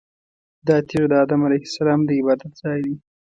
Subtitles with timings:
[0.67, 2.95] دا تیږه د ادم علیه السلام د عبادت ځای دی.